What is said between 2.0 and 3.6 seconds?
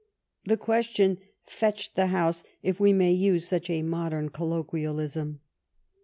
House, if we may use